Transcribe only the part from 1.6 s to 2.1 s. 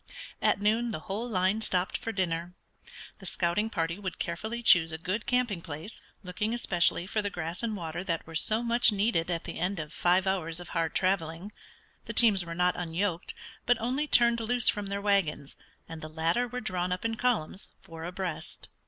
stopped